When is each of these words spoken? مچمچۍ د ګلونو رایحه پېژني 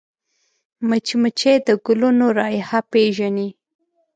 مچمچۍ 0.87 1.55
د 1.67 1.69
ګلونو 1.85 2.25
رایحه 2.39 2.79
پېژني 2.91 3.49